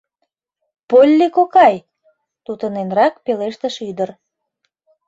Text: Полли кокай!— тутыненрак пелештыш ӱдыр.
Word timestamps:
Полли 0.89 1.27
кокай!— 1.35 1.75
тутыненрак 2.45 3.13
пелештыш 3.25 3.75
ӱдыр. 3.89 4.09